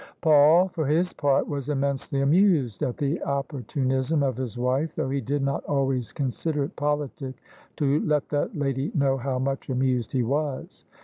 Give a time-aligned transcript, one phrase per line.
[0.21, 5.11] Paul, for his part, was immensely amused at the oppor tunism of his wife, though
[5.11, 7.35] he did not always consider it politic
[7.77, 10.85] to let that lady know how much amused he was.